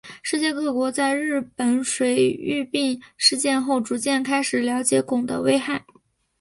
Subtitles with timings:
[0.23, 5.85] 世界各国在日本水俣病事件后逐渐开始了解汞的危害。